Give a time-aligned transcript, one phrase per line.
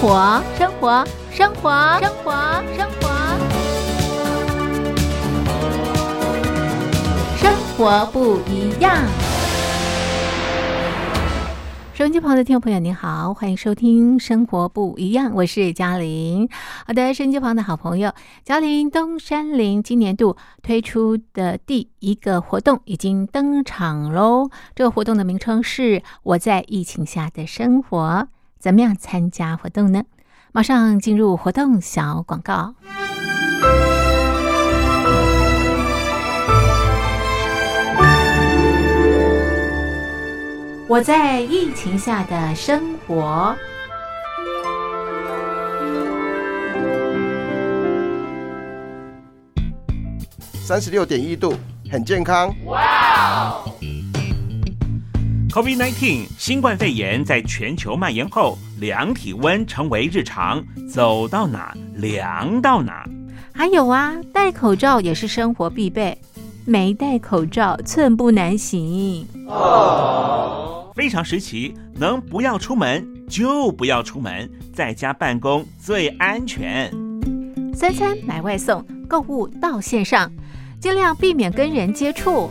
[0.00, 2.32] 活，生活，生活，生活，
[2.74, 3.10] 生活，
[7.36, 8.96] 生活不一样。
[11.92, 16.48] 收音机旁的听众朋友，您好，欢迎收听《生活不一样》，我是嘉玲。
[16.86, 18.10] 好的，收音机旁的好朋友，
[18.42, 24.48] 嘉玲东山林今年度推出的第一个活动已经登场喽。
[24.74, 28.28] 这个活动的名称是“我在疫情下的生活”。
[28.60, 30.04] 怎么样参加活动呢？
[30.52, 32.74] 马上进入活动小广告。
[40.86, 43.56] 我在疫情下的生活。
[50.52, 51.54] 三十六点一度，
[51.90, 52.54] 很健康。
[52.66, 53.64] 哇
[55.50, 63.04] ！COVID-19 新冠肺炎在全球蔓延后，量体温成为日常，走到哪量到哪。
[63.52, 66.16] 还有啊，戴口罩也是生活必备，
[66.64, 69.26] 没戴口罩寸步难行。
[69.46, 70.92] 哦。
[70.94, 76.90] 非常时期，能不要出门就不要出门，在家办公最安全。
[77.74, 80.30] 三餐买外送，购物到线上，
[80.78, 82.50] 尽量避免跟人接触。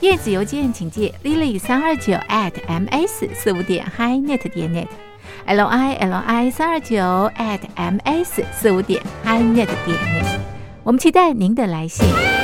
[0.00, 6.96] 电子邮件请寄 lily 三二九 at ms 四五点 hi net 点 net，l i l i 三二九
[7.36, 10.38] at ms 四五点 hi net 点 net。
[10.82, 12.43] 我们期待您的来信。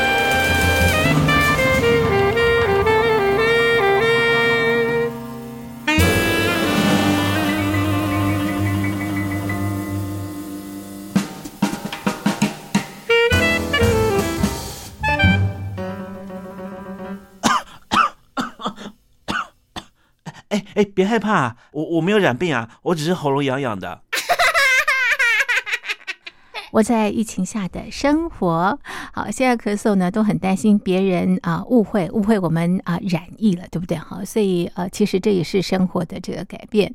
[20.81, 24.01] 哎，别害怕，我我没有染病啊，我只是喉咙痒痒的。
[26.73, 28.79] 我在疫情下的生活，
[29.13, 33.99] 好，现在咳嗽呢，都很担心别人啊误会误会我们啊染疫了，对不对？
[33.99, 36.91] 好，所以呃，其实这也是生活的这个改变。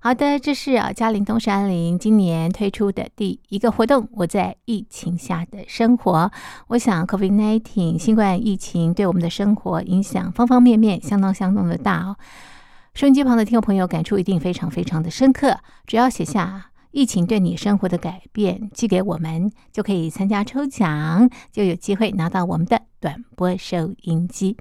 [0.00, 4.08] 好的，这是啊嘉陵东山林今年推出的第一个活动。
[4.14, 6.32] 我在疫情下的生活，
[6.66, 12.16] 我想 COVID-19 新冠疫情对我们的生活影响方方面面，相当相当的大哦。
[12.94, 15.58] 收音机旁的听众朋友，感触一定非常非常的深刻。
[15.86, 24.58] 只要写下疫情对你生活的改变，寄给我们，就可以参加抽奖，就有机会拿到我们的短波收音机。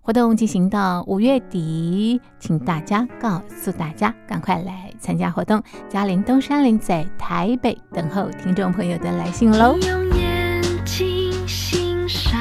[0.00, 5.60] 活动进行到五月底，请大家告诉大家，赶快来参加活动。
[5.88, 9.76] 嘉陵东山林在台北等候听众朋友的来信喽。
[9.78, 12.40] 用眼睛欣赏，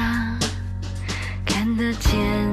[1.45, 2.50] 看得见。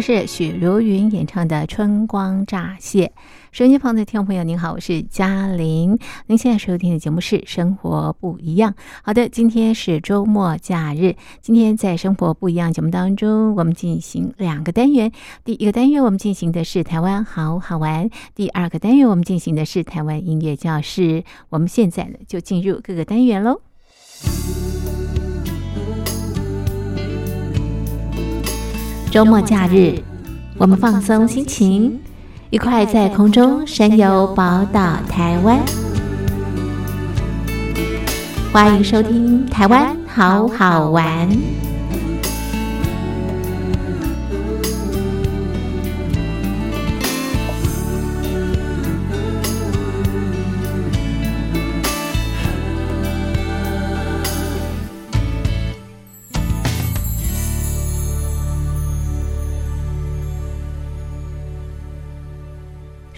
[0.00, 3.06] 是许茹芸演唱的《春光乍泄》。
[3.52, 5.98] 收音机旁的听众朋友，您好，我是嘉玲。
[6.26, 8.72] 您现在收听的节目是《生活不一样》。
[9.02, 11.16] 好的，今天是周末假日。
[11.42, 15.12] 今天在《生活不一样》节目当中，我们进行两个单元。
[15.44, 21.24] 第一个单元我们进行的是台湾好好玩，第二个单元我们进行的是台湾音乐教室。
[21.48, 23.60] 我们现在呢就进入各个单元喽。
[29.10, 29.98] 周末假日，
[30.56, 31.98] 我们放松心情，
[32.50, 35.58] 一块在空中神游宝岛台湾。
[38.52, 41.28] 欢迎收听《台湾好好玩》。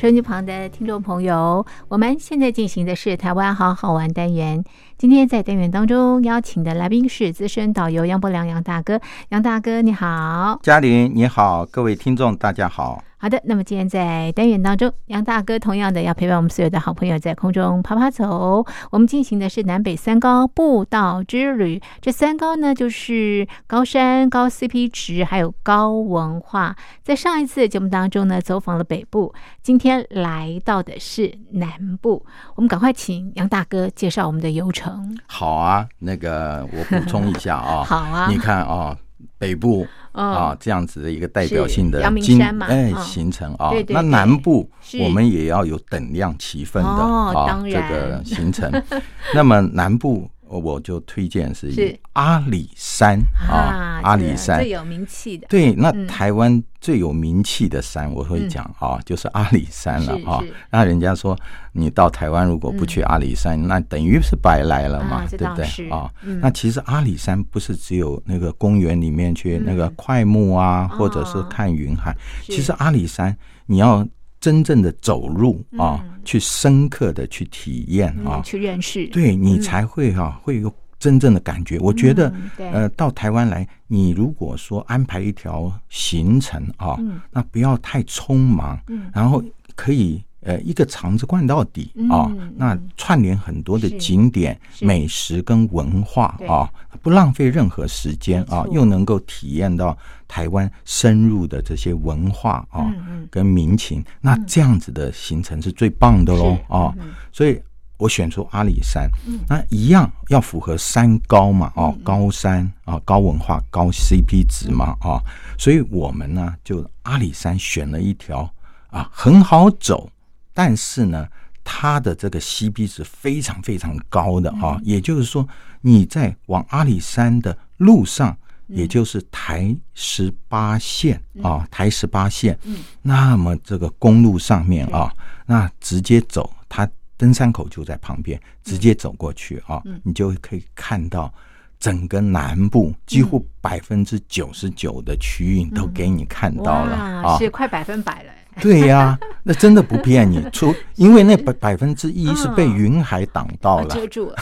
[0.03, 4.65] 收音机旁的听众朋友，我们现在进行的是台湾好好玩单元。
[5.03, 10.61] 今天在单元当中邀请的来宾是资深导游杨伯良杨大哥，杨大哥你好。
[10.63, 13.03] 嘉玲你好，各位听众大家好。
[13.19, 18.67] 好的，那么今天在单元当中，杨大哥同样的要陪伴我们所有的好朋友在空中爬爬走。
[18.91, 21.81] 我们进行的是南北三高步道之旅。
[22.01, 26.75] 这三高呢，就是高山、高 CP 值，还有高文化。
[27.05, 29.33] 在上一次节目当中呢，走访了北部，
[29.63, 32.27] 今天来到的是南部。
[32.57, 34.92] 我们赶快请杨大哥介绍我们的游程。
[35.27, 38.97] 好啊，那个我补充一下啊， 好啊，你看啊。
[39.39, 40.31] 北部嗯。
[40.33, 43.03] 啊这样子的一个代表性的是阳明经山嘛哎嗯。
[43.03, 44.69] 行程啊那南部
[45.01, 48.71] 我们也要有等量齐分的啊这个形成。
[49.35, 50.29] 那么南部
[50.59, 53.19] 我就推荐是阿里山
[53.49, 54.59] 啊，阿里山。
[54.59, 56.07] 最有名气的，对，那嗯。
[56.07, 60.43] 台湾最有名气的山，我会讲啊，就是阿里山了啊。
[60.71, 61.37] 那人家说
[61.73, 65.89] 你到台湾如果不去阿里山，那等于是白来了嘛对不对？
[65.89, 66.39] 啊嗯？
[66.41, 72.15] 那其实阿里山不是只有那个公园里面去那个快木啊，或者是哦看云海。
[72.45, 73.35] 其实阿里山
[73.67, 74.07] 你要
[74.39, 78.41] 真正的走入啊嗯，去深刻的去体验啊。
[78.41, 81.79] 嗯，，去认识，对你才会哈、会有真正的感觉。
[81.81, 87.21] 我觉得嗯，呃，到台湾来，你如果说安排一条行程啊，嗯。
[87.31, 89.11] 那不要太匆忙，嗯。
[89.13, 89.43] 然后
[89.75, 96.71] 可以呃一个肠子灌到底啊嗯，那串联很多的景点、美食跟文化对啊，
[97.01, 99.97] 不浪费任何时间啊又能够体验到
[100.29, 102.93] 台湾深入的这些文化啊
[103.31, 106.95] 跟民情，那这样子的行程是最棒的喽啊
[107.33, 107.61] 所以。
[107.99, 109.09] 我选出阿里山，
[109.49, 115.23] 那一样要符合山高嘛，哦，高山啊，高文化、高 CP 值嘛，啊，
[115.57, 118.53] 所以我们呢就阿里山选了一条
[118.91, 120.11] 啊很好走，
[120.53, 121.27] 但是呢
[121.65, 125.47] 它的这个 CP 值非常非常高的啊，也就是说
[125.81, 128.37] 你在往阿里山的路上。
[128.69, 132.59] 也就是台十八线啊，台十八线，
[133.03, 135.13] 那么这个公路上面啊，
[135.45, 141.31] 那直接走，它登山口就在旁边，直接走过去啊，你就可以看到
[141.79, 147.37] 整个南部几乎百分之九十九的区域都给你看到了，啊。
[147.37, 154.37] 是快百分百了， 对呀、那真的不骗你， 除因为那百百分之一是被云海挡到了啊遮住了，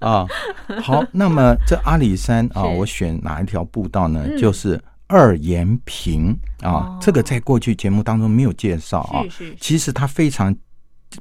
[0.00, 0.26] 啊。
[0.82, 4.24] 好，那么这阿里山啊，是我选哪一条步道呢？
[4.26, 6.30] 嗯就是二延平
[6.62, 9.24] 啊哦，这个在过去节目当中没有介绍啊。
[9.60, 10.54] 其实它非常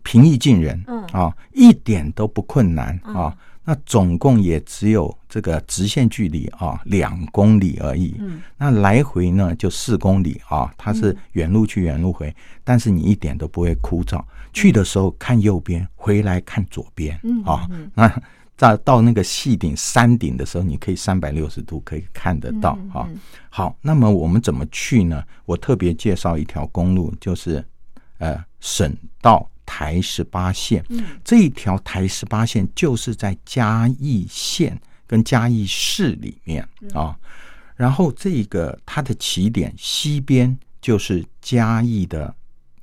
[0.03, 3.35] 平易近人，嗯啊，一点都不困难嗯啊。
[3.69, 14.19] 那总共也只有这个直线距离啊两公里而已，嗯那来回呢就四公里啊，它是原路去原路回，但是你一点都不会枯燥。
[14.53, 17.91] 去的时候看右边，回来看左边嗯啊嗯。
[17.93, 18.11] 那
[18.57, 23.07] 到到那个细顶山顶的时候，你可以三百六十度可以看得到啊。
[23.51, 25.23] 好，那么我们怎么去呢？
[25.45, 27.63] 我特别介绍一条公路，就是
[28.17, 30.83] 呃省道台十八线。
[30.89, 37.15] 嗯这一条台十八线就是在嘉义县跟嘉义市里面嗯啊。
[37.75, 42.33] 然后这个它的起点西边就是嘉义的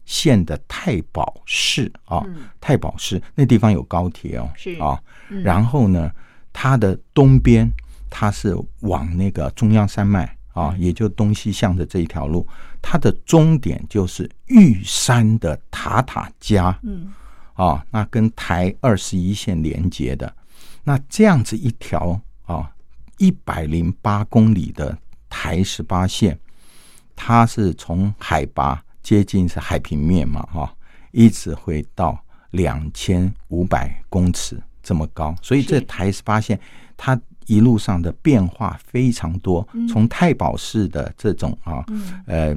[0.05, 5.03] 县的太保市啊，嗯太保市那地方有高铁哦，是啊。
[5.29, 6.13] 嗯然后呢，
[6.53, 7.69] 它的东边
[8.09, 10.81] 它是往那个中央山脉啊，嗯。
[10.81, 12.45] 也就东西向的这一条路，
[12.83, 17.13] 它的终点就是玉山的塔塔加嗯。
[17.55, 20.35] 啊，那跟台二十一线连接的，
[20.85, 22.71] 那这样子一条啊
[23.17, 24.97] 一百零八公里的
[25.31, 26.39] 台十八线，
[27.15, 30.71] 它是从海拔接近是海平面嘛哈、
[31.13, 36.61] 一直会到两千五百公尺这么高，所以这台十八线
[36.95, 39.87] 它一路上的变化非常多，嗯。
[39.89, 42.23] 从太保市的这种啊，嗯。
[42.27, 42.57] 呃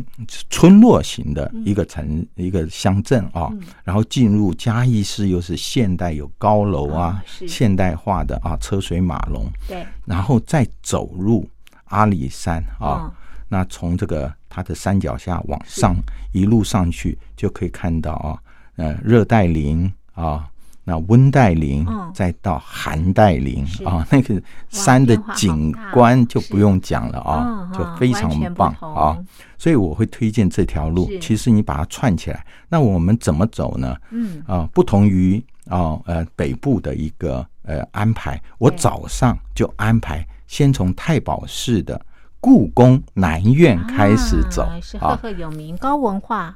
[0.49, 3.61] 村落型的一个城、一个乡镇啊，嗯。
[3.83, 11.47] 然后进入嘉义市又是现代有高楼啊现代化的啊车水马龙，对，然后再走入
[11.85, 13.11] 阿里山啊，嗯。
[13.47, 15.95] 那从这个它的山脚下往上
[16.31, 18.37] 一路上去，就可以看到啊，
[18.75, 20.47] 呃，热带林啊，
[20.89, 29.15] 那温带林，嗯再到寒带林啊，那个山的景观就不用讲了啊嗯，就嗯非常棒啊。
[29.55, 31.07] 所以我会推荐这条路。
[31.21, 33.95] 其实你把它串起来，那我们怎么走呢？
[34.09, 42.01] 嗯啊，不同于啊呃北部的一个呃安排，我早上就安排先从太保市的
[42.41, 44.63] 故宫南院开始走。
[44.63, 46.55] 啊是赫啊，赫有名，高文化，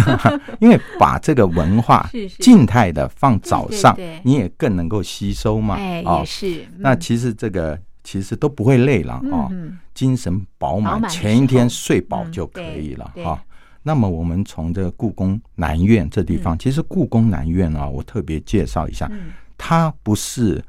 [0.60, 2.08] 因为把这个文化
[2.40, 6.20] 静态的放早上你也更能够吸收嘛哎，啊。
[6.20, 6.24] 也。
[6.24, 6.78] 是，嗯。
[6.78, 9.78] 那其实这个其实都不会累了啊，嗯。
[9.94, 13.42] 精神饱饱满，前一天睡饱嗯就可以了对哈。
[13.82, 16.58] 那么我们从这个故宫南院这地方，嗯。
[16.58, 19.32] 其实故宫南院啊，我特别介绍一下，嗯。
[19.58, 20.62] 它不是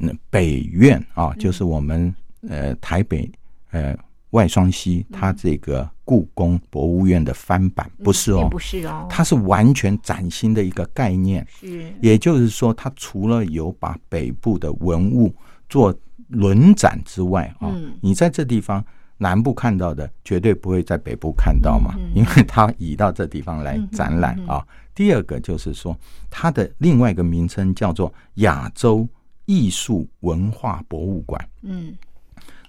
[0.00, 2.12] 嗯北院啊，就是我们
[2.48, 3.30] 呃台北
[3.74, 3.96] 呃
[4.30, 11.46] 外双溪它这个故宫博物院的翻版，不是哦不是哦，它是完全崭新的一个概念。
[11.60, 11.92] 是。
[12.00, 15.34] 也就是说，它除了有把北部的文物
[15.68, 15.94] 做
[16.28, 17.92] 轮展之外啊，嗯。
[18.00, 18.84] 你在这地方
[19.18, 24.66] 南部看到的，绝对不会在北部看到嘛，因为它移到这地方来展览啊。
[24.94, 25.96] 第二个就是说，
[26.28, 29.08] 它的另外一个名称叫做亚洲
[29.46, 31.48] 艺术文化博物馆。
[31.62, 31.94] 嗯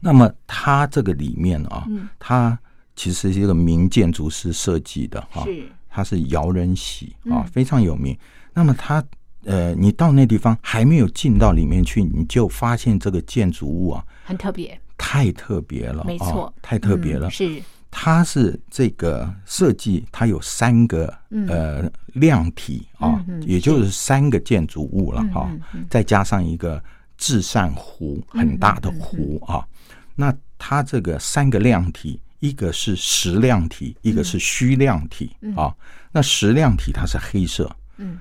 [0.06, 2.08] 那么它这个里面啊，嗯。
[2.20, 2.58] 它
[2.96, 5.66] 其实是一个名建筑师设计的哈、是。
[5.90, 8.16] 它是姚仁喜啊嗯，非常有名。
[8.54, 9.04] 那么它
[9.46, 16.46] 呃，你到那地方还没有进到里面去，你就发现这个建筑物啊，很特别，太特别了，没错。
[16.46, 17.28] 啊太特别了。
[17.28, 17.64] 嗯是。
[17.98, 21.48] 它是这个设计，它有三个嗯。
[21.48, 25.52] 呃量体啊也就是三个建筑物了嗯哈
[25.90, 26.82] 再加上一个
[27.18, 29.68] 至善湖，很大的湖嗯啊。
[30.16, 35.76] 那它这个三个量体，一个是实量体，一个是虚量体啊。
[36.12, 38.18] 那实量体它是黑色，嗯。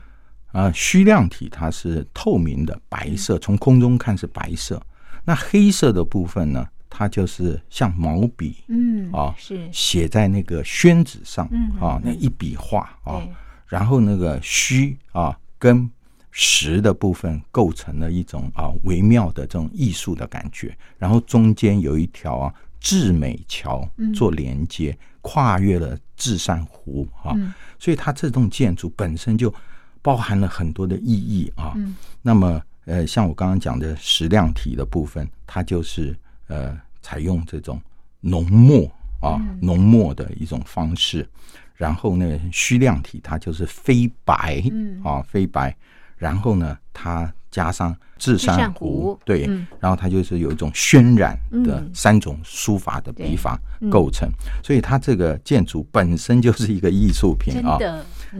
[0.53, 4.81] 啊，虚量体它是透明的白色，从空中看是白色。
[5.25, 9.69] 那黑色的部分呢，它就是像毛笔嗯啊是。
[9.73, 13.33] 写在那个宣纸上嗯啊，那一笔画啊对，
[13.67, 15.91] 然后那个虚啊跟
[16.37, 24.13] 实的部分构成了一种啊微妙的这种艺术的感觉，然后中间有一条啊至美桥嗯。
[24.13, 27.55] 做连接，跨越了至善湖啊，嗯。
[27.79, 29.55] 所以它这栋建筑本身就
[30.03, 31.73] 包含了很多的意义啊。
[31.77, 31.95] 嗯。
[32.21, 36.17] 那么呃，像我刚刚讲的矢量体的部分，它就是
[36.49, 37.81] 呃采用这种
[38.21, 38.85] 浓墨
[39.21, 39.57] 啊嗯。
[39.63, 41.25] 浓墨的一种方式，
[41.77, 45.01] 然后呢虚量体它就是非白嗯。
[45.05, 45.75] 啊非白，
[46.17, 51.91] 然后呢它加上至至善善湖湖，对嗯，然后它就是有一种渲染的嗯。
[51.95, 53.91] 三种书法的笔法嗯。
[53.91, 54.29] 构成，
[54.63, 57.79] 所以它这个建筑本身就是一个艺术品啊。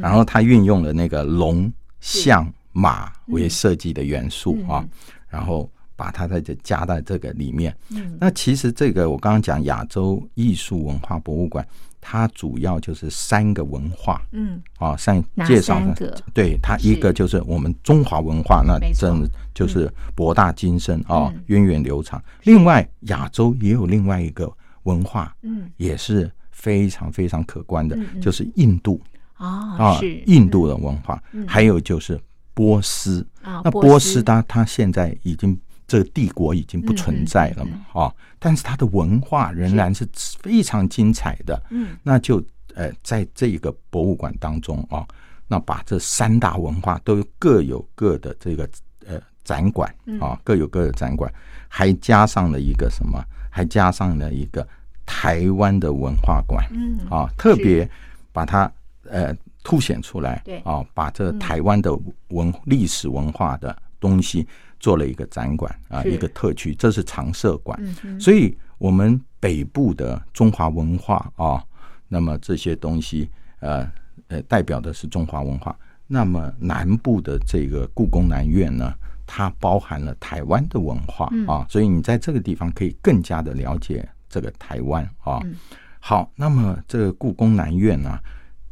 [0.01, 4.69] 然后它运用了那个龙、象、马为设计的元素嗯。
[4.69, 4.89] 啊，
[5.29, 7.77] 然后把它在这加在这个里面。
[7.91, 8.17] 嗯。
[8.21, 11.65] 那其实这个我刚刚讲亚洲艺术文化博物馆，
[12.07, 14.63] 它主要就是三个文化嗯。
[14.77, 19.09] 啊，上介绍的对它一个就是我们中华文化，那没错。
[19.09, 22.23] 真的就是博大精深啊嗯，源远流长。
[22.43, 25.71] 另外，亚洲也有另外一个文化，嗯。
[25.79, 29.01] 也是非常非常可观的就是印度。
[29.33, 31.49] 啊啊是，印度的文化，嗯。
[31.49, 32.21] 还有就是
[32.53, 33.27] 波斯。
[33.41, 40.09] 啊那波斯它它现在已经这个帝国已经不存在了嗯嘛，啊，但是它的文化仍然是
[40.41, 41.63] 非常精彩的。
[41.71, 42.43] 嗯那就
[42.75, 45.07] 呃，在这个博物馆当中啊，
[45.47, 48.69] 那把这三大文化都各有各的这个
[49.07, 51.33] 呃展馆嗯啊，各有各的展馆，
[51.69, 53.23] 还加上了一个什么？
[53.51, 54.67] 还加上了一个
[55.07, 56.67] 台湾的文化馆。
[56.73, 57.89] 嗯啊，特别
[58.33, 58.71] 把它
[59.09, 61.97] 呃凸显出来，对啊，把这嗯台湾的
[62.31, 64.45] 文历史文化的东西
[64.85, 67.75] 做了一个展馆啊，是一个特区，这是常设馆。
[68.05, 71.65] 嗯所以，我们北部的中华文化啊，
[72.07, 73.91] 那么这些东西，呃
[74.29, 75.75] 呃，代表的是中华文化。
[76.07, 78.93] 那么南部的这个故宫南院呢，
[79.27, 85.41] 它包含了台湾的文化嗯啊，所以你在这个地方可以更加的了解这个台湾啊。
[85.45, 85.57] 嗯
[85.99, 88.19] 好，那么这个故宫南院呢、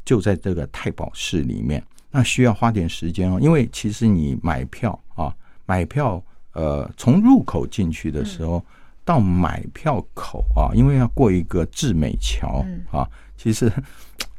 [0.05, 5.35] 就在这个太保市里面，那需要花点时间哦，因为其实你买票啊，
[5.66, 6.22] 买票
[6.53, 8.64] 呃，从入口进去的时候、
[9.05, 13.70] 到买票口啊，因为要过一个至美桥、嗯啊，其实。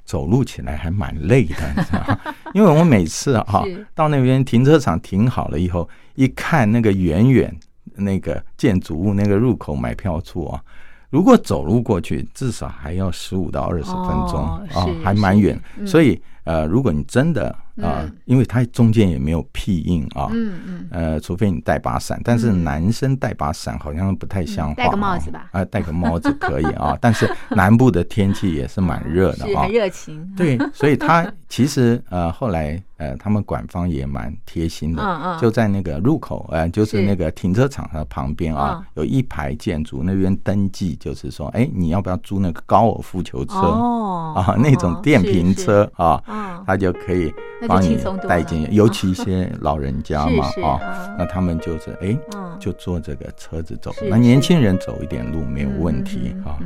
[0.05, 2.19] 走路起来还蛮累的，你知道吗？
[2.53, 3.63] 因为我每次啊
[3.95, 7.57] 到那边停车场停好了以后，一看那个远远
[7.95, 10.61] 那个建筑物那个入口买票处啊，
[11.09, 13.95] 如果走路过去，至少还要十五到二十分
[14.27, 15.59] 钟哦啊，还蛮远。
[15.77, 18.11] 嗯所以呃，如果你真的啊、嗯。
[18.25, 20.87] 因为它中间也没有屁印啊，嗯嗯。
[20.91, 22.63] 呃，除非你带把伞，但是嗯。
[22.63, 25.49] 男生带把伞好像不太像话、嗯戴个帽子吧。
[25.51, 29.63] 啊、戴个帽子可以啊， 但是南部的天气也是蛮热的啊。
[29.63, 38.85] 很，热情，对，所以他其实呃后来呃他们馆方也蛮贴心的，就在那个入口呃就是是那个停车场的旁边啊，嗯。
[38.95, 43.55] 有一排建筑那边登记，就是说，哎，你要不要租那个高尔夫球车？
[43.55, 46.63] 哦啊，那种电瓶车啊，嗯。
[46.65, 47.33] 他就可以
[47.67, 47.97] 帮你
[48.27, 52.43] 带进去，尤其一些老人家嘛 啊嗯，那他们就是哎嗯。
[52.59, 56.59] 就坐这个车子走，那年轻人走一点路没有问题嗯啊。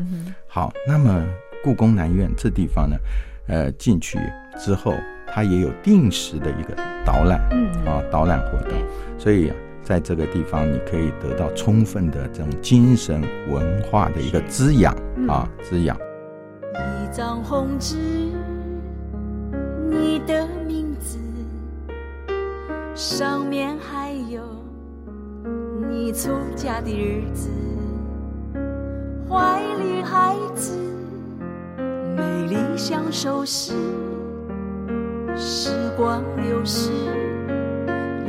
[0.48, 1.26] 好，那么
[1.64, 2.96] 故宫南院这地方呢，
[3.48, 4.20] 呃，进去
[4.60, 4.94] 之后，
[5.26, 7.68] 它也有定时的一个导览嗯。
[7.86, 8.78] 啊，导览活动，
[9.18, 15.28] 所以啊，在这个地方你可以得到充分的这种精神文化的一个滋养嗯。
[15.28, 15.98] 啊，滋养。
[16.76, 17.96] 一张红纸，
[19.90, 20.87] 你的名字，
[22.98, 24.42] 上面还有
[25.88, 27.48] 你出嫁的日子，
[29.30, 30.76] 怀里孩子，
[32.16, 33.74] 美丽享受时，
[35.36, 36.90] 时光流逝，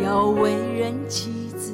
[0.04, 1.72] 要为人妻子。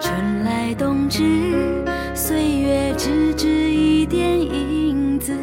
[0.00, 5.34] 春来冬至，岁月只值一点影子，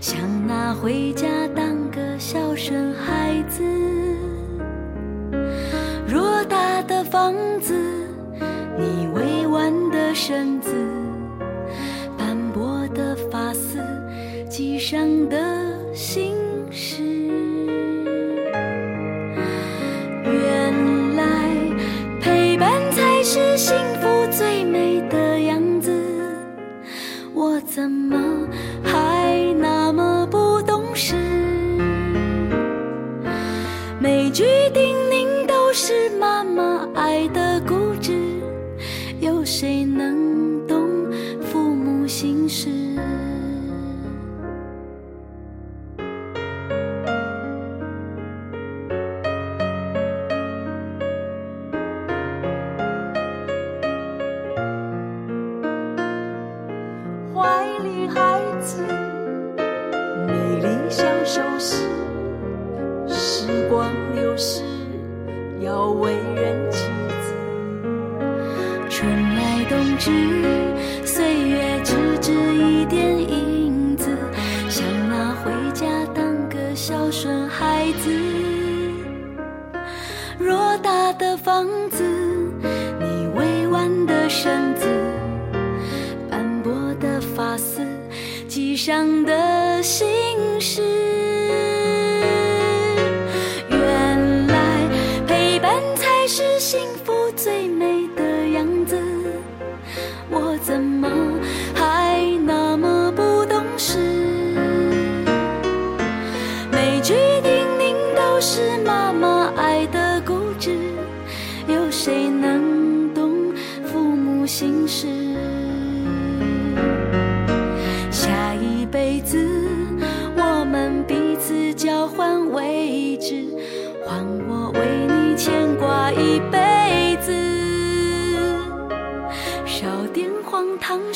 [0.00, 3.64] 想拿回家当个孝顺孩子。
[6.48, 7.74] 大的房子，
[8.78, 10.72] 你委婉的身子，
[12.16, 13.78] 斑驳的发丝，
[14.48, 16.34] 系上的心
[16.70, 17.02] 事。
[20.24, 21.24] 原来
[22.20, 25.92] 陪伴才是幸福最美的样子，
[27.34, 28.16] 我怎么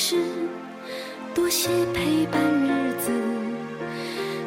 [0.02, 0.16] 是，
[1.34, 3.12] 多些陪伴日子，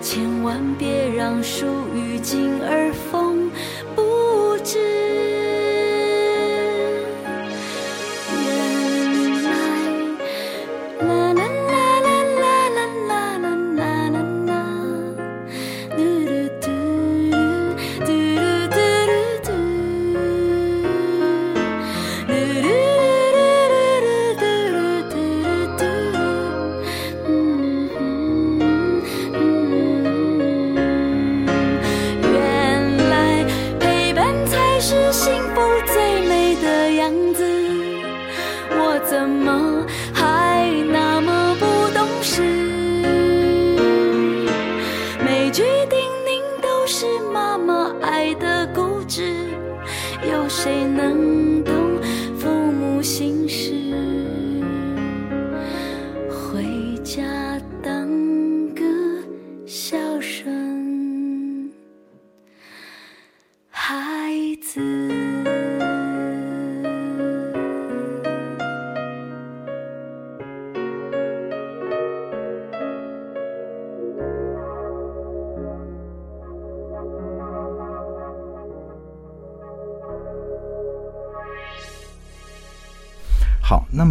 [0.02, 3.33] 千万别让树欲静而风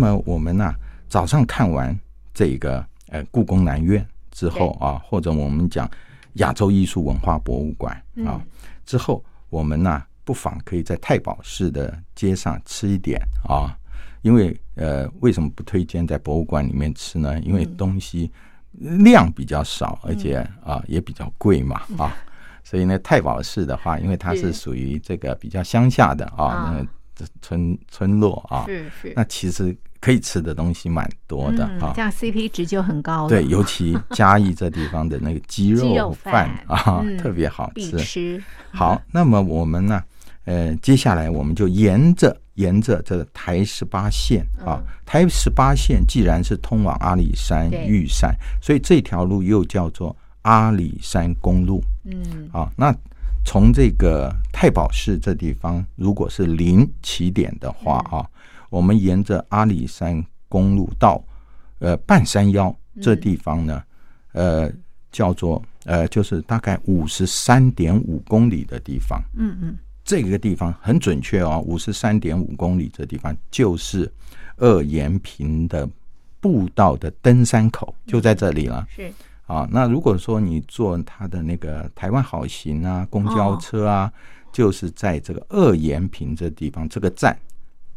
[0.03, 0.75] 么我们呢、
[1.09, 1.97] 早上看完
[2.35, 5.89] 这个呃故宫南院之后啊，或者我们讲
[6.35, 7.95] 亚洲艺术文化博物馆
[8.27, 8.43] 啊、
[8.85, 13.77] 之后，我们呢、不妨可以在太保市的街上吃一点啊，
[14.23, 17.39] 因为呃为什么不推荐在博物馆里面吃呢？
[17.41, 18.31] 因为东西
[18.73, 22.17] 量比较少，而且啊、也比较贵嘛啊。
[22.65, 24.53] 所以呢，太保市的话，因为它是是。
[24.55, 26.75] 属于这个比较乡下的啊，啊。
[26.75, 26.89] 那个
[27.43, 29.13] 村村落啊，是是。
[29.15, 32.03] 那其实可以吃的东西蛮多的啊嗯这。
[32.03, 33.29] 样 CP 值就很高了。
[33.29, 37.99] 对，尤其嘉义这地方的那个鸡 鸡肉肉饭饭啊，嗯特别好必吃。
[38.01, 38.45] 吃。
[38.73, 40.03] 好，那么我们呢，
[40.45, 51.81] 呃，接下来我们就沿着沿着这个台十八线啊，台十八线既然是通往阿里山、玉山，所以这条路又叫做阿里山公路。
[52.05, 52.93] 嗯，啊，那
[53.45, 58.27] 从这个太保市这地方，如果是零起点的话啊，
[58.73, 61.23] 我们沿着阿里山公路到
[61.81, 63.83] 呃半山腰这地方呢，
[64.33, 64.73] 呃，
[65.11, 69.23] 叫做呃，就是大概五十三点五公里的地方。
[69.37, 74.11] 嗯嗯，这个地方很准确哦，五十三点五公里这地方就是
[74.57, 75.87] 二延平的
[76.41, 78.87] 步道的登山口，就在这里了。
[78.89, 79.13] 是。
[79.47, 84.11] 啊，那如果说你坐他的那个台湾好行啊，公交车啊，
[84.51, 87.37] 就是在这个二延平这地方这个站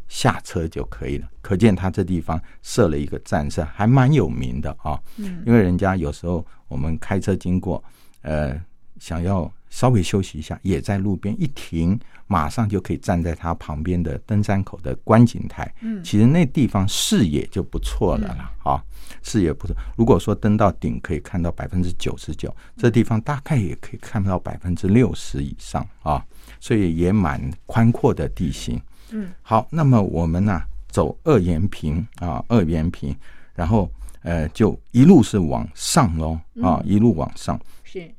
[0.07, 1.27] 下车就可以了。
[1.41, 4.99] 可见他这地方设了一个站是还蛮有名的啊。
[5.17, 7.83] 嗯因为人家有时候我们开车经过，
[8.21, 8.59] 呃，
[8.99, 15.71] 想要稍微休息一下，也在路边一停，马上就可以站在他旁边的登山口的观景台。
[15.81, 18.83] 嗯其实那地方视野就不错了啦，啊，
[19.21, 19.75] 视野不错。
[19.97, 26.25] 如果说登到顶可以看到百分之九十九，这地方大概也可以看到百分之六十以上啊，
[26.59, 28.81] 所以也蛮宽阔的地形。
[29.11, 33.15] 嗯，好，那么我们呢、走二延平啊，二延平，
[33.53, 33.89] 然后
[34.21, 37.59] 呃就一路是往上喽啊，一路往上。
[37.83, 38.09] 是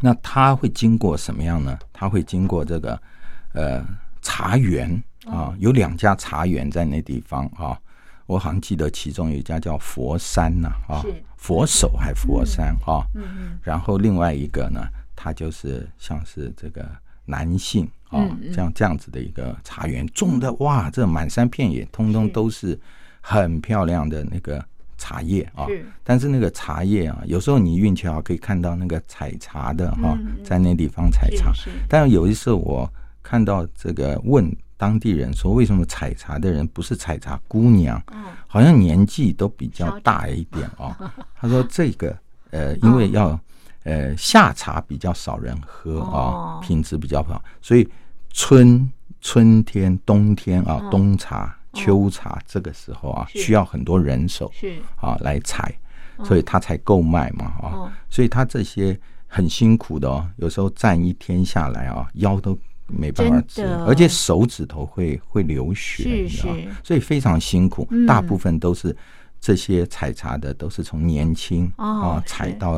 [0.00, 1.78] 那它会经过什么样呢？
[1.92, 3.00] 它会经过这个
[3.52, 3.84] 呃
[4.20, 7.78] 茶园啊，有两家茶园在那地方啊。
[8.26, 13.04] 我好像记得其中有一家叫佛山呐啊是，佛手还佛山啊。
[13.14, 14.80] 嗯嗯然后另外一个呢，
[15.14, 16.88] 它就是像是这个
[17.24, 22.78] 男性啊这样这样子的一个茶园，种的哇，这满山遍野，通通都是
[23.20, 24.64] 很漂亮的那个
[24.98, 25.66] 茶叶啊。
[25.66, 25.86] 是。
[26.02, 31.52] 但是那个茶叶啊，有时候你运气好可以看到那个采茶的哈、在那地方采茶。
[31.88, 32.90] 但有一次我
[33.22, 38.24] 看到这个问当地人说，为什么采茶的人不是采茶姑娘，嗯。
[38.46, 40.94] 好像年纪都比较大一点哦。
[41.34, 42.16] 他说这个
[42.50, 43.36] 呃，因为要
[43.84, 47.88] 呃夏茶比较少人喝啊、哦品质比较不好，所以
[48.30, 50.90] 春春天、冬天啊，嗯。
[50.90, 54.74] 冬茶、秋茶这个时候啊，需要很多人手是。
[54.96, 55.72] 啊来采，
[56.24, 57.68] 所以他才够卖嘛啊。
[57.72, 66.56] 哦，所以他这些很辛苦的哦，有时候站一天下来啊，腰都没办法直而且手指头会会流血，是你知道吗？
[66.60, 66.68] 是。
[66.82, 68.06] 所以非常辛苦嗯。
[68.06, 68.96] 大部分都是
[69.44, 72.70] 这些采茶的都是从年轻啊采到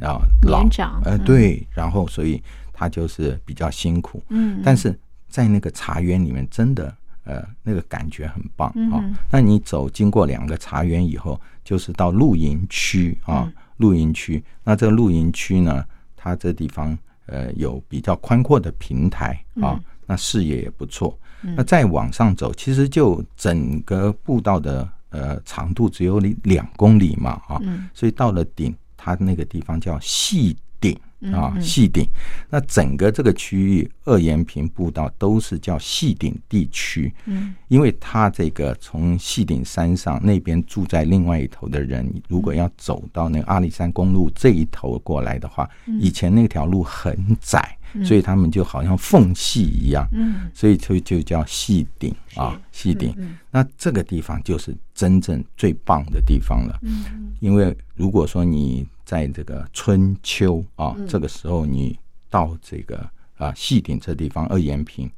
[0.00, 0.66] 啊老
[1.04, 1.24] 呃嗯。
[1.24, 2.42] 对，然后所以
[2.72, 4.60] 他就是比较辛苦，嗯。
[4.64, 6.92] 但是在那个茶园里面，真的
[7.22, 8.98] 呃那个感觉很棒啊、
[9.30, 14.42] 那你走经过两个茶园以后，就是到露营区啊嗯，露营区。
[14.64, 15.84] 那这个露营区呢，
[16.16, 19.84] 它这地方呃有比较宽阔的平台啊，嗯。
[20.06, 21.16] 那视野也不错。
[21.56, 27.88] 那再往上走，其实就整个步道的呃长度只有你两公里嘛啊，嗯。
[27.94, 30.98] 所以到了顶，它那个地方叫细顶
[31.32, 32.06] 啊，细顶。
[32.48, 37.54] 那整个这个区域二延平步道都是叫细顶地区，嗯。
[37.68, 46.00] 因为它这个从细顶山上那边住在另外一头的人，如果要走到那个阿里山公路这一头过来的话，嗯。
[46.00, 50.50] 以前那条路很窄，所以他们就好像缝隙一样，嗯。
[50.54, 53.14] 所以就就叫细顶啊，细顶。
[53.18, 56.78] 嗯那这个地方就是真正最棒的地方了。
[56.82, 61.06] 嗯因为如果说你在这个春秋啊、嗯。
[61.06, 61.98] 这个时候你
[62.28, 65.10] 到这个啊细顶这地方二延平，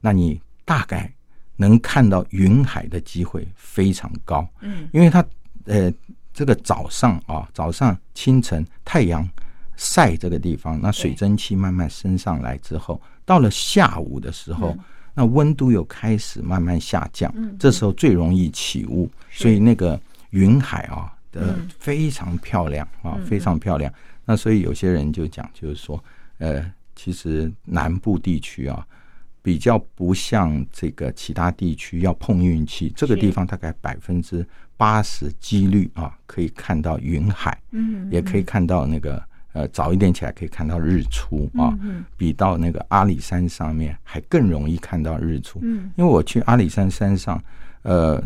[0.00, 1.12] 那你大概
[1.56, 4.88] 能看到云海的机会非常高，嗯。
[4.92, 5.24] 因为它
[5.64, 5.92] 呃
[6.34, 9.26] 这个早上啊早上清晨太阳
[9.76, 14.76] 晒这个地方，那水蒸气慢慢升上来之后，到了下午的时候。
[15.18, 21.66] 那温度又开始慢慢下降，嗯这时候最容易起雾，所以那个云海啊的嗯。
[21.78, 23.90] 非常漂亮啊嗯，非常漂亮。
[24.26, 26.04] 那所以有些人就讲，就是说，
[26.36, 28.86] 呃，其实南部地区啊，
[29.40, 38.06] 比较不像这个其他地区要碰运气，这个地方大概百分之八十几率啊，可以看到云海，嗯。
[38.12, 45.58] 也可以看到那个呃早一点起来可以看到日出啊，嗯比到那个阿里山上面还更容易看到日出。
[45.62, 47.42] 嗯因为我去阿里山山上，
[47.82, 48.22] 呃，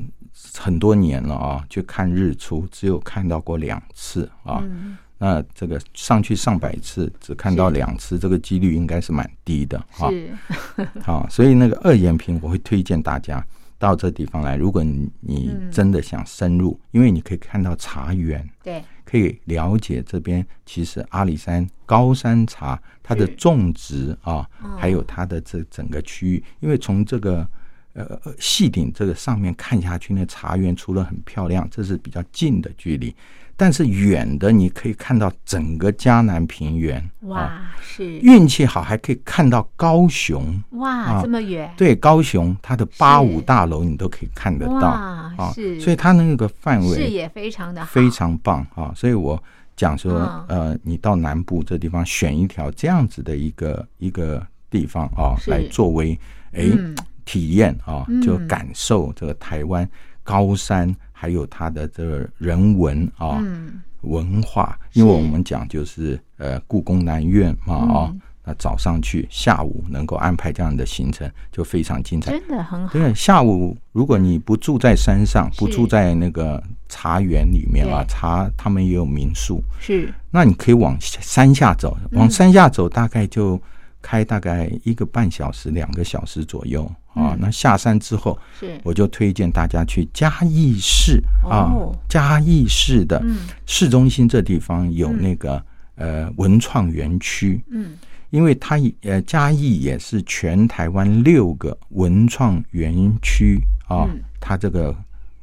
[0.59, 4.61] 很多年了啊，去看日出，只有看到过两次啊。
[4.65, 10.09] 嗯那这个上去上百次，只看到两次，这个几率应该是蛮低的啊。
[10.09, 10.31] 是
[11.05, 13.47] 好，所以那个二延平，我会推荐大家
[13.79, 14.57] 到这地方来。
[14.57, 27.49] 如果你真的想深入，因为你可以看到茶园，对可以了解这边其实阿里山高山茶它的种植啊哦，还有它的这整个区域，因为从这个
[27.95, 33.13] 呃呃细顶这个上面看下去，那茶园除了很漂亮，这是比较近的距离。
[33.61, 38.17] 但是远的你可以看到整个嘉南平原，啊，哇，是。
[38.21, 40.59] 运气好还可以看到高雄。
[40.71, 45.79] 哇，啊这么远，对，高雄它的八五大楼你都可以看得到哇啊，是。
[45.79, 48.91] 所以它那个范围视野非常的好，非常棒啊！
[48.97, 49.39] 所以我
[49.77, 50.19] 讲说，
[50.49, 50.71] 嗯。
[50.71, 56.19] 呃，你到南部这地方选一条这样子的一个一个地方啊，来作为
[56.53, 56.97] 哎、嗯。
[57.27, 59.89] 体验啊嗯，就感受这个台湾
[60.25, 72.31] 高山还有它的这个人文啊、嗯，文化，因为我们讲就是呃故宫南院嘛啊、嗯那早上去，下午能够安排这样的行程就非常精彩。
[72.31, 80.11] 真的很好，对，下午如果你不住在山上，不住在那个茶园里面啊，茶他们也有民宿，是。
[80.31, 82.19] 那你可以往山下走，嗯。
[82.19, 83.61] 往山下走大概就
[84.01, 87.39] 开大概一个半小时、两个小时左右啊嗯。
[87.41, 93.39] 那下山之后，是，我就推荐大家去嘉义市啊哦，嘉义市的嗯。
[93.67, 95.63] 市中心这地方有那个
[95.97, 97.93] 呃文创园区，嗯。
[98.31, 104.95] 因为它呃嘉义也是全台湾六个文创园区啊嗯，它这个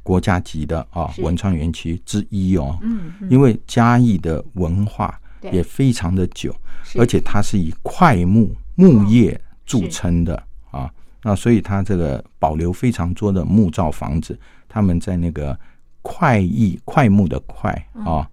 [0.02, 2.78] 国家级的啊文创园区之一哦。
[2.80, 3.28] 嗯，嗯。
[3.30, 5.20] 因为嘉义的文化
[5.52, 6.54] 也非常的久，
[6.96, 10.34] 而且它是以快木木业著称的。
[10.34, 10.42] 啊，
[11.22, 15.58] 那所以它这个保留非常多的木造房子，他们在那个
[16.02, 18.30] 快意快木的块嗯啊，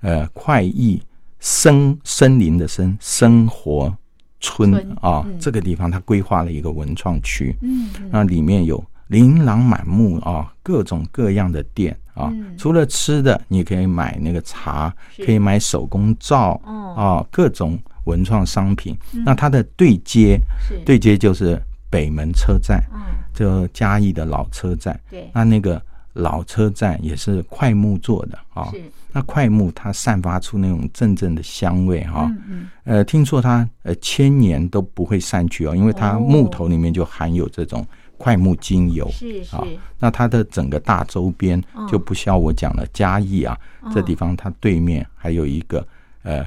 [0.00, 1.02] 呃快意
[1.40, 3.94] 森森林的森生活
[4.38, 12.30] 村村啊嗯，这个地方它规划了一个文创区，嗯嗯那里面有琳琅满目啊，各种各样的店啊。
[12.32, 18.96] 嗯除了吃的，你可以买那个茶，可以买手工皂哦啊，各种文创商品。
[19.14, 20.38] 嗯那它的对接，
[20.86, 23.00] 对接就是北门车站，嗯。
[23.34, 24.98] 就嘉义的老车站。
[25.10, 25.30] 对。
[25.34, 28.70] 那那个老车站也是快木做的啊。
[28.70, 28.82] 是。
[29.12, 32.68] 那快木它散发出那种阵阵的香味哈、嗯嗯。
[32.84, 36.20] 呃，听说它呃千年都不会散去哦，因为它哦。
[36.20, 37.84] 木头里面就含有这种
[38.18, 39.08] 快木精油。
[39.10, 39.56] 是是。
[39.56, 39.64] 啊，
[39.98, 43.90] 那它的整个大周边嗯就不需要我讲了，嘉义啊，哦。
[43.92, 45.84] 这地方它对面还有一个
[46.22, 46.46] 呃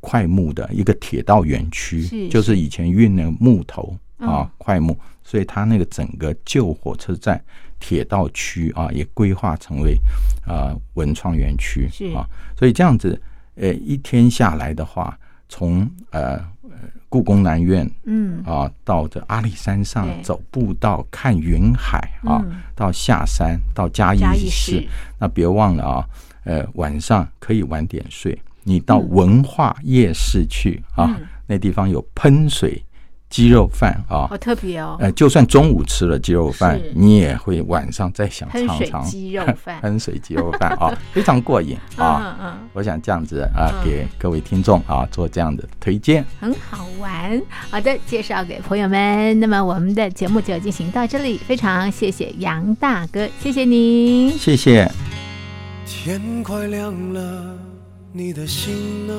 [0.00, 3.96] 快木的一个铁道园区是，就是以前运那个木头嗯
[4.26, 7.42] 啊快木，所以它那个整个旧火车站
[7.80, 9.96] 铁道区啊也规划成为
[10.46, 12.06] 啊文创园区是。
[12.14, 12.24] 啊，
[12.56, 13.20] 所以这样子
[13.56, 16.70] 呃一天下来的话，从呃呃
[17.08, 18.42] 故宫南苑嗯。
[18.44, 22.62] 啊，到这阿里山上走步道看云海啊，嗯。
[22.74, 26.08] 到下山到嘉义市市，那别忘了啊，
[26.44, 29.08] 呃，晚上可以晚点睡，你到嗯。
[29.10, 31.26] 文化夜市去啊，嗯。
[31.46, 32.82] 那地方有喷水
[33.32, 42.36] 鸡肉饭啊好，特别哦，呃，就算中午吃了鸡肉饭，你也会晚上再想尝尝鸡肉饭 喷水鸡肉饭啊， 非常过瘾啊。
[42.38, 46.22] 嗯嗯我想这样子啊，嗯给各位听众啊做这样的推荐。
[46.38, 47.40] 很好玩。
[47.70, 49.40] 好的，介绍给朋友们。
[49.40, 54.30] 那么我们的节目就进行到这里，非常谢谢杨大哥，谢谢您。
[54.36, 54.86] 谢谢。
[55.86, 57.56] 天快亮了，
[58.12, 59.14] 你的心呢？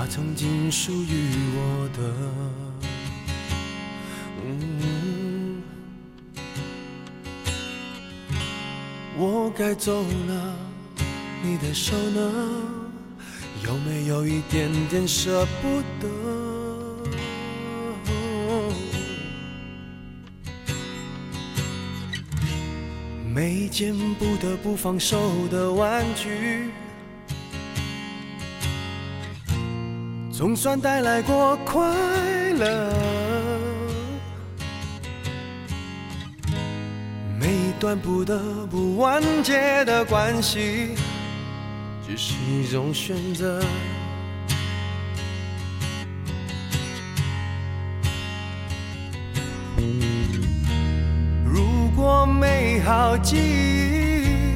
[0.00, 2.00] 它曾经属于我的。
[9.18, 10.56] 我该走了，
[11.42, 12.32] 你的手呢？
[13.62, 16.08] 有没有一点点舍不得？
[23.34, 26.70] 每件不得不放手的玩具，
[30.40, 31.82] 总算带来过快
[32.54, 32.90] 乐。
[37.38, 40.94] 每一段不得不完结的关系，
[42.08, 43.60] 只是一种选择。
[51.44, 54.54] 如果美好记忆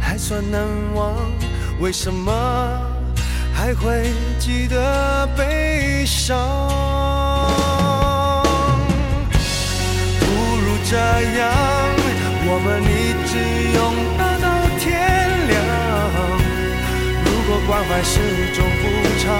[0.00, 1.16] 还算难忘，
[1.80, 2.93] 为什么
[3.64, 6.36] 还会记得悲伤？
[10.20, 10.26] 不
[10.60, 11.48] 如这样，
[12.44, 13.32] 我们一直
[13.72, 13.80] 拥
[14.18, 14.46] 抱到
[14.78, 14.84] 天
[15.48, 15.56] 亮。
[17.24, 18.20] 如果关怀是
[18.52, 18.84] 种补
[19.24, 19.32] 偿，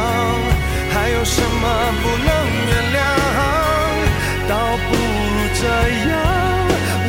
[0.94, 1.62] 还有什么
[2.02, 2.32] 不能
[2.64, 2.98] 原谅？
[4.48, 4.52] 倒
[4.88, 5.68] 不如这
[6.08, 6.12] 样，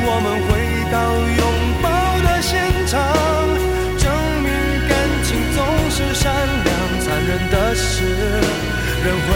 [0.03, 0.51] 我们回
[0.91, 0.93] 到
[1.39, 1.41] 拥
[1.81, 1.87] 抱
[2.27, 2.51] 的现
[2.87, 2.99] 场，
[7.75, 8.05] 是
[9.03, 9.29] 人会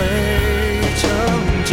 [0.97, 1.01] 成
[1.65, 1.71] 长。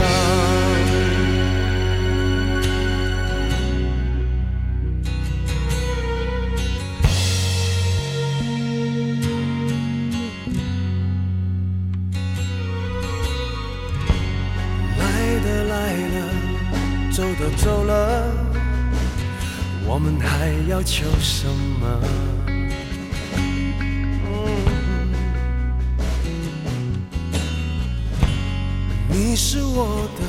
[14.98, 15.02] 来
[15.44, 16.16] 的来了，
[17.12, 17.92] 走的走了，
[19.86, 21.46] 我们还要求什
[21.80, 22.25] 么？
[29.36, 30.22] 你是我的，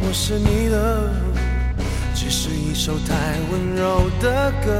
[0.00, 1.12] 我是你的，
[2.14, 3.14] 只是一首太
[3.52, 4.72] 温柔的歌。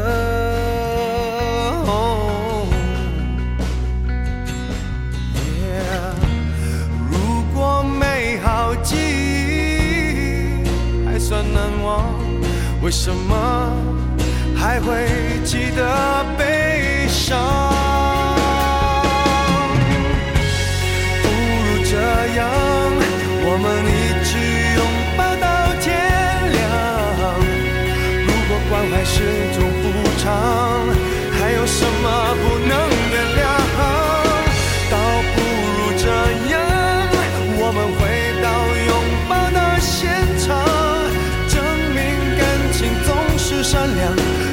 [7.11, 10.65] 如果美好记忆
[11.05, 12.07] 还算难忘，
[12.81, 13.71] 为什么
[14.57, 15.07] 还会
[15.45, 17.39] 记得悲伤？
[21.23, 21.93] 不如这
[22.35, 22.49] 样，
[32.03, 32.07] 么
[32.43, 32.73] 不能
[33.13, 33.41] 原谅？
[34.91, 34.95] 倒
[35.35, 35.37] 不
[35.77, 36.05] 如这
[36.51, 36.57] 样，
[37.61, 38.01] 我们回
[38.43, 38.47] 到
[38.89, 38.93] 拥
[39.29, 40.47] 抱的现场，
[41.49, 41.55] 证
[41.95, 41.99] 明
[42.39, 42.41] 感
[42.73, 44.01] 情总是善良，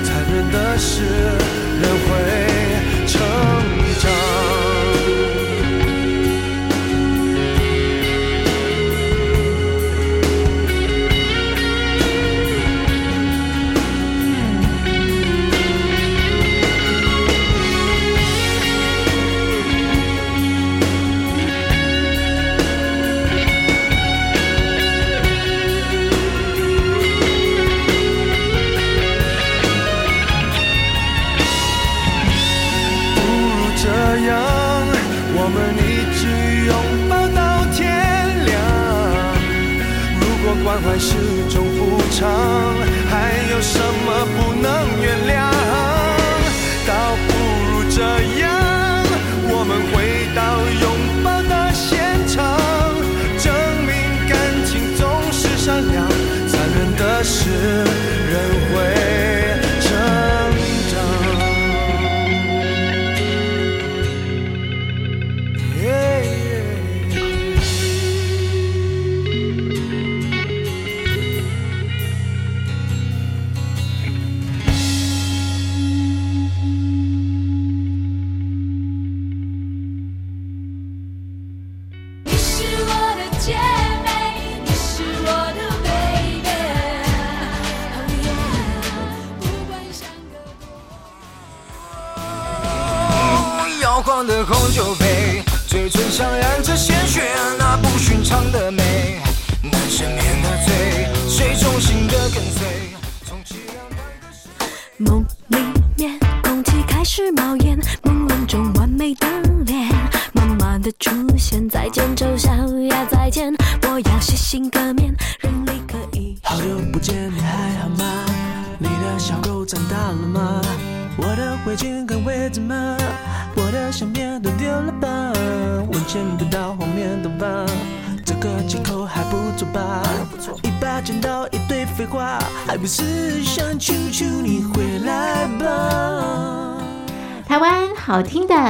[0.04, 0.94] 残忍的是
[43.10, 43.14] 还
[43.52, 44.66] 有什么不能
[45.02, 45.34] 原谅？
[46.88, 46.92] 倒
[47.28, 47.30] 不
[47.72, 48.02] 如这
[48.40, 48.44] 样，
[49.50, 49.96] 我们回
[50.36, 50.40] 到
[50.82, 50.84] 拥
[51.24, 51.94] 抱的现
[52.28, 52.36] 场，
[53.38, 53.46] 证
[53.86, 53.90] 明
[54.30, 54.34] 感
[54.66, 56.08] 情总是善良，
[56.48, 57.50] 残忍的是
[58.32, 58.34] 人
[58.72, 58.74] 会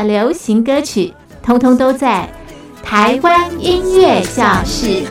[0.08, 2.30] 流行歌曲，通通都在
[2.84, 5.04] 台湾音乐教室。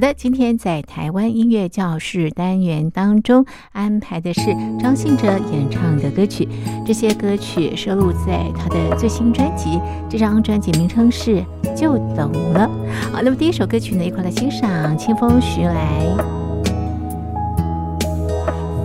[0.00, 4.40] 的，今天在台湾音乐教室单元当中安排的是
[4.80, 6.48] 张信哲演唱的歌曲，
[6.86, 9.78] 这些歌曲收录在他的最新专辑，
[10.08, 11.44] 这张专辑名称是
[11.74, 12.66] 《就懂了》。
[13.12, 16.06] 好，那么第一首歌曲呢，一块来欣赏《清风徐来》。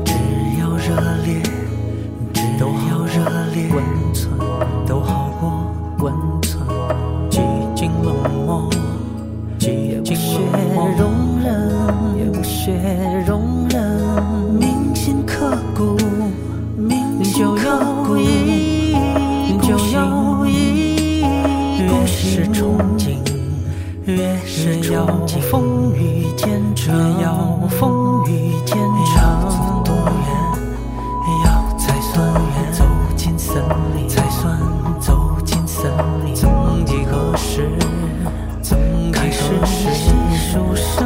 [0.03, 0.11] 只
[0.59, 1.41] 要热烈，
[2.33, 3.69] 只要热烈，
[10.97, 11.47] 容忍
[12.17, 12.73] 也不屑
[13.27, 13.75] 容忍，
[14.59, 15.97] 铭心刻骨，
[16.77, 18.15] 铭心刻骨，
[19.61, 21.21] 就要忆，
[21.79, 23.17] 越是憧憬。
[24.05, 25.05] 越是要
[25.49, 29.64] 风雨兼程，越要风雨兼程。
[40.55, 41.04] 曾开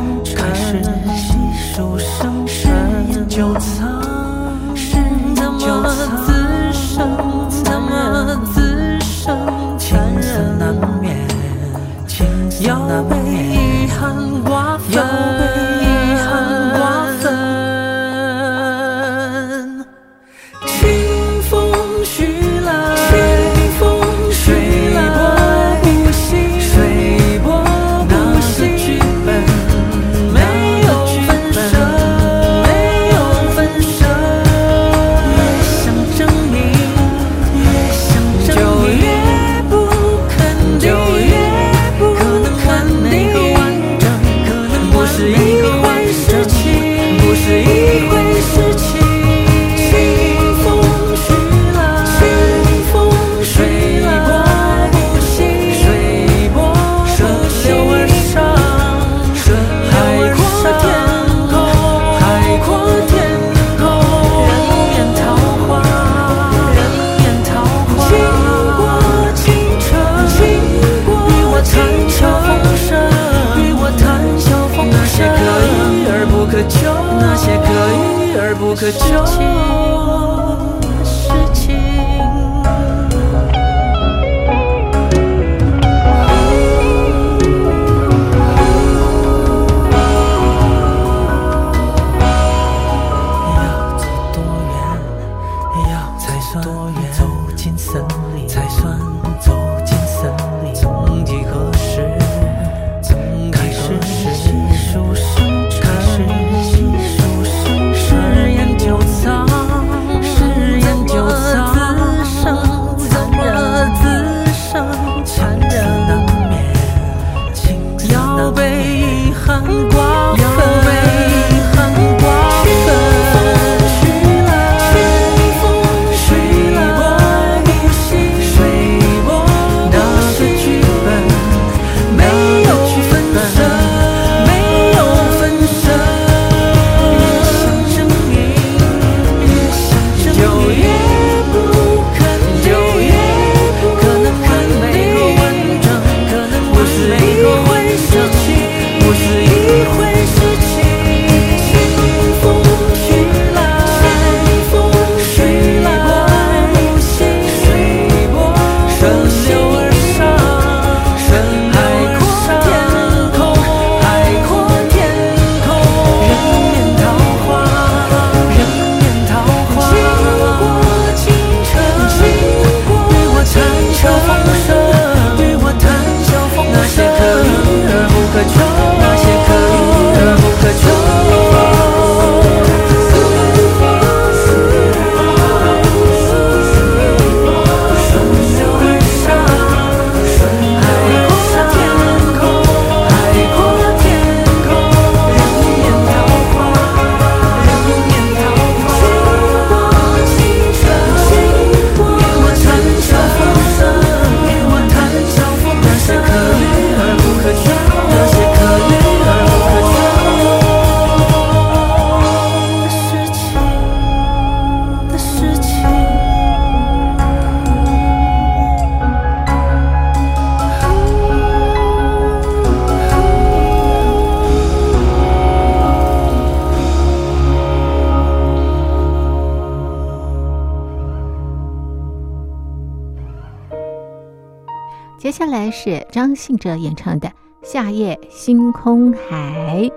[235.82, 237.32] 是张信哲演唱的
[237.64, 239.90] 夏夜星空海。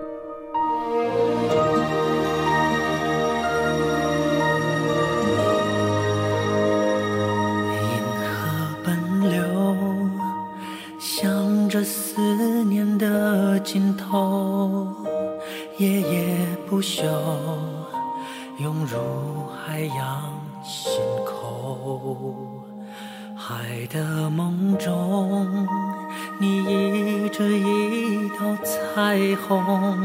[29.48, 29.96] 红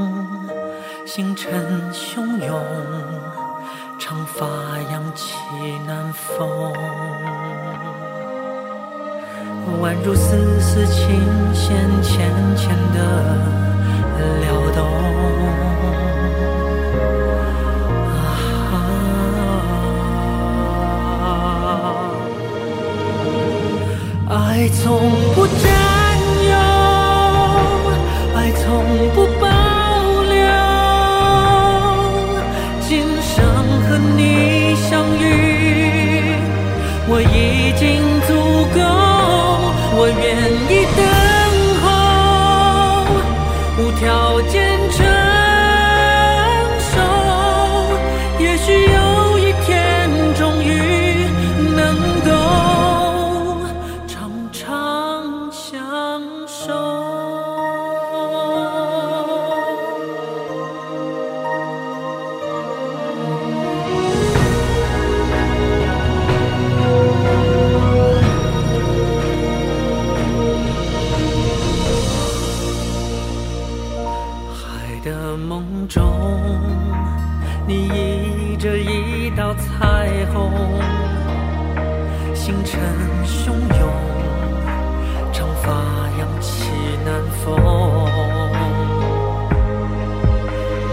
[1.05, 2.59] 星辰汹涌，
[3.99, 4.45] 长发
[4.91, 5.35] 扬起
[5.85, 6.73] 南风，
[9.81, 11.21] 宛如丝丝琴
[11.53, 12.97] 弦，浅浅的
[14.41, 14.77] 撩动。
[18.09, 18.15] 啊。
[24.29, 25.76] 爱从不见。
[37.79, 38.33] 经足
[38.73, 38.79] 够，
[39.95, 40.85] 我愿意
[87.47, 87.55] 风，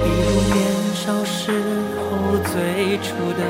[0.05, 0.57] 一如年
[0.95, 1.51] 少时
[1.99, 2.03] 候
[2.53, 2.53] 最
[2.99, 3.43] 初的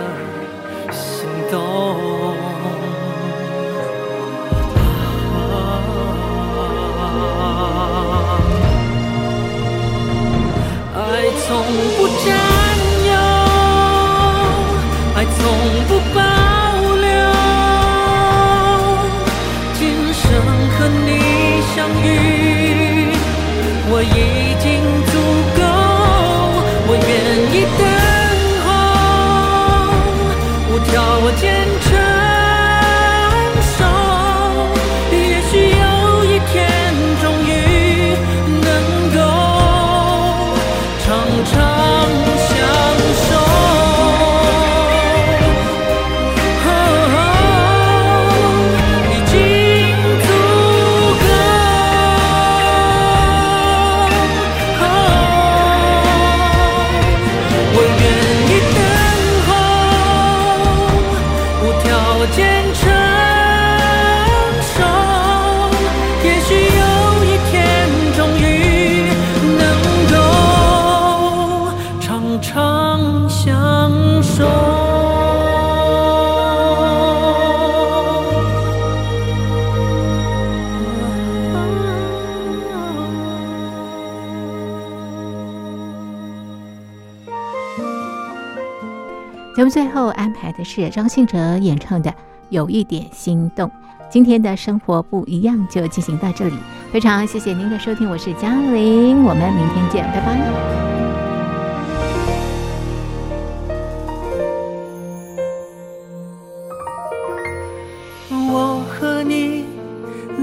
[90.91, 92.11] 张信哲演唱的
[92.51, 93.69] 《有一点心动》。
[94.11, 96.55] 今天的生活不一样就进行到这里，
[96.93, 100.39] 非常谢谢您的收听，我是嘉玲，我们明天见，拜拜。
[108.31, 109.65] 我和你，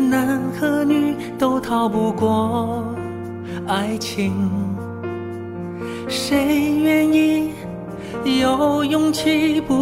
[0.10, 2.84] 男和女都逃不过
[3.68, 4.61] 爱情。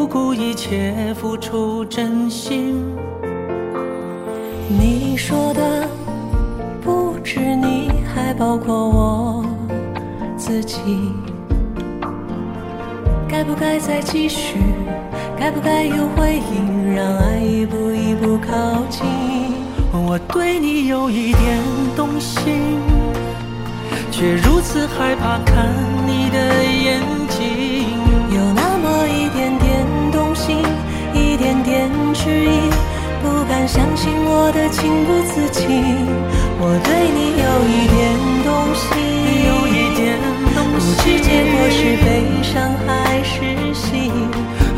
[0.10, 2.84] 顾一切付出真心？
[4.68, 5.88] 你说的
[6.82, 9.45] 不止你，还包括我
[10.36, 10.80] 自己。
[13.28, 14.57] 该不该再继续？
[15.39, 16.95] 该不该有回应？
[16.95, 19.05] 让爱一步一步靠近。
[19.93, 21.60] 我对你有一点
[21.95, 22.80] 动心，
[24.10, 25.70] 却如此害怕看
[26.07, 26.99] 你的眼
[33.99, 35.83] 信我的情不自禁。
[36.61, 37.99] 我对你有一点
[38.47, 38.47] 动
[38.79, 38.87] 心，
[39.43, 40.15] 有一点
[40.55, 42.07] 动不心知结果是悲
[42.41, 42.55] 伤
[42.87, 43.35] 还是
[43.75, 44.07] 喜。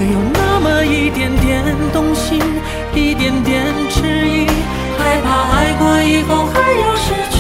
[0.02, 1.62] 有那么一点点
[1.94, 2.42] 动心，
[2.96, 3.62] 一点点
[3.92, 4.50] 迟疑，
[4.98, 7.38] 害怕爱过以后还要失去，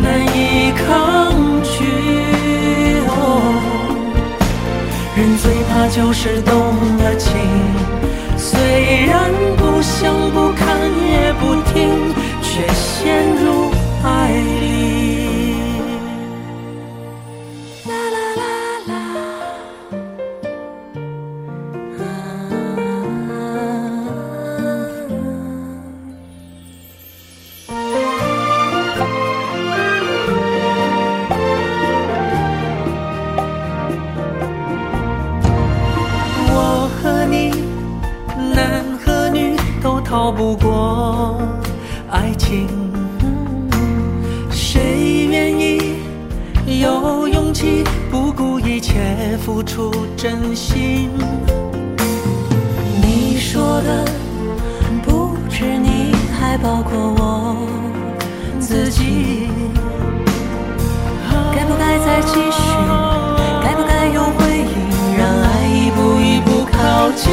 [0.00, 1.34] 难以抗
[1.64, 1.82] 拒。
[3.10, 3.10] 哦，
[5.16, 6.54] 人最怕就是动
[7.02, 7.34] 了情，
[8.48, 10.78] 虽然不想不看
[11.10, 13.72] 也不听，却陷入
[14.04, 14.06] 爱
[14.60, 14.65] 里。
[58.66, 59.46] 自己，
[61.54, 62.62] 该不该再继续？
[63.62, 64.74] 该不该有回应？
[65.16, 67.30] 让爱一步一步靠近。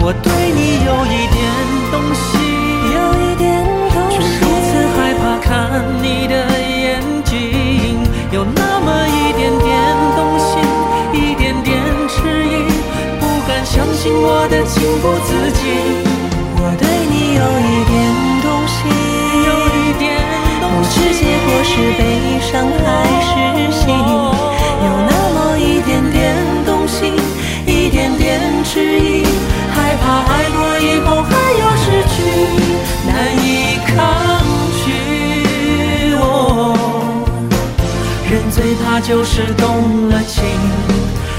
[0.00, 1.44] 我对你有一点
[1.92, 2.40] 东西，
[2.88, 3.62] 有一点
[3.92, 5.46] 东西，却如此害怕看
[6.00, 6.34] 你的
[6.72, 8.00] 眼睛，
[8.32, 9.68] 有那么一点点
[10.16, 10.56] 动心，
[11.12, 11.76] 一点点
[12.08, 12.64] 迟疑，
[13.20, 15.68] 不敢相信我的情不自禁。
[16.56, 18.09] 我对你有一点。
[21.00, 22.02] 不知结果是悲
[22.40, 22.84] 伤还
[23.24, 23.32] 是
[23.72, 26.36] 喜，有那么一点点
[26.66, 27.14] 动心，
[27.66, 29.24] 一点点迟疑，
[29.74, 32.14] 害怕爱过以后还要失去，
[33.06, 33.96] 难以抗
[34.84, 34.86] 拒。
[36.16, 36.76] 哦，
[38.30, 40.44] 人最怕就是动了情，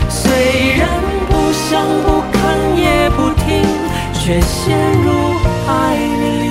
[0.09, 0.89] 虽然
[1.29, 2.41] 不想不看
[2.75, 3.63] 也不听，
[4.11, 5.35] 却陷入
[5.67, 6.50] 爱里。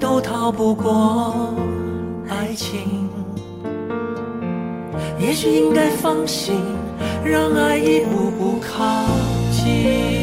[0.00, 1.54] 都逃不过
[2.28, 3.08] 爱情。
[5.18, 6.62] 也许应该放心，
[7.24, 9.04] 让爱一步步靠
[9.50, 10.17] 近。